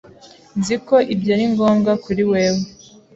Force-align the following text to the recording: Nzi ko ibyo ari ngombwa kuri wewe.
Nzi 0.59 0.75
ko 0.87 0.95
ibyo 1.13 1.29
ari 1.35 1.45
ngombwa 1.53 1.91
kuri 2.03 2.23
wewe. 2.31 2.61